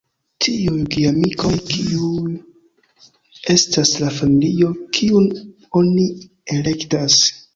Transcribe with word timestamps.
Tiuj 0.43 0.77
geamikoj 0.93 1.51
kiuj 1.71 2.31
estas 3.55 3.91
la 4.03 4.09
familio 4.17 4.71
kiun 4.99 5.27
oni 5.83 6.07
elektas. 6.59 7.19